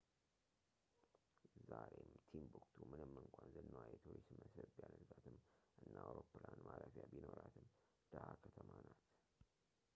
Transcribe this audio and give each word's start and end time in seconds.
ዛሬም 1.67 2.09
ቲምቡክቱ 2.29 2.75
ምንም 2.91 3.11
እንኳን 3.23 3.51
ዝናዋ 3.55 3.83
የቱሪስት 3.91 4.31
መስህብ 4.39 4.69
ቢያደርጋትም 4.77 5.37
እና 5.85 5.93
አውሮፕላን 6.07 6.57
ማረፊያ 6.69 7.05
ቢኖራትም 7.13 7.67
ድሃ 8.13 8.25
ከተማ 8.45 8.69
ናት 8.87 9.03